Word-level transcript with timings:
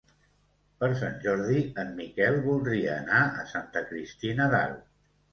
Per 0.83 0.87
Sant 1.01 1.17
Jordi 1.25 1.59
en 1.83 1.91
Miquel 1.99 2.37
voldria 2.45 2.95
anar 3.01 3.19
a 3.43 3.45
Santa 3.51 3.83
Cristina 3.91 4.49
d'Aro. 4.55 4.81